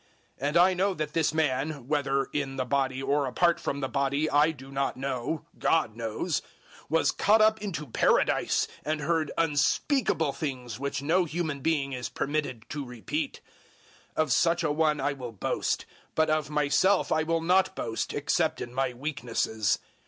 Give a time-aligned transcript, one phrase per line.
[0.41, 3.87] 012:003 And I know that this man whether in the body or apart from the
[3.87, 6.41] body I do not know; 012:004 God knows
[6.89, 12.65] was caught up into Paradise and heard unspeakable things which no human being is permitted
[12.69, 13.41] to repeat.
[14.17, 18.11] 012:005 Of such a one I will boast; but of myself I will not boast,
[18.11, 19.77] except in my weaknesses.